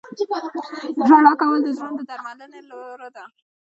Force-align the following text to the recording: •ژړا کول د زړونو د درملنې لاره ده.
•ژړا 1.07 1.33
کول 1.39 1.59
د 1.63 1.67
زړونو 1.77 1.97
د 1.99 2.01
درملنې 2.09 2.59
لاره 2.69 3.09
ده. 3.15 3.23